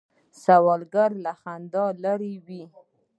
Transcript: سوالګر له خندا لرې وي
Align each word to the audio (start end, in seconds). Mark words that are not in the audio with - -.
سوالګر 0.43 1.11
له 1.25 1.31
خندا 1.41 1.85
لرې 2.03 2.33
وي 2.45 2.63